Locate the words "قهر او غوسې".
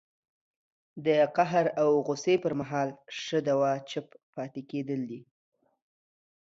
1.35-2.35